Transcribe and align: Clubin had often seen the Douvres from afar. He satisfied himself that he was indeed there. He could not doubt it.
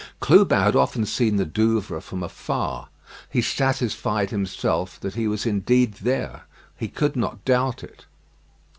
Clubin 0.19 0.61
had 0.63 0.75
often 0.75 1.05
seen 1.05 1.35
the 1.35 1.45
Douvres 1.45 2.03
from 2.03 2.23
afar. 2.23 2.89
He 3.29 3.39
satisfied 3.43 4.31
himself 4.31 4.99
that 5.01 5.13
he 5.13 5.27
was 5.27 5.45
indeed 5.45 5.93
there. 6.01 6.45
He 6.75 6.87
could 6.87 7.15
not 7.15 7.45
doubt 7.45 7.83
it. 7.83 8.05